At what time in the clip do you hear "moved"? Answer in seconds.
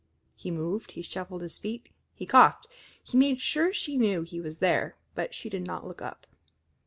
0.49-0.93